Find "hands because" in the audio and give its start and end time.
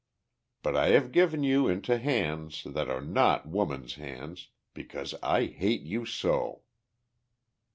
4.01-5.13